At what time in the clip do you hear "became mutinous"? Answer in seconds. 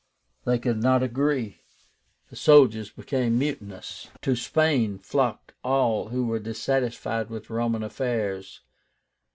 2.89-4.09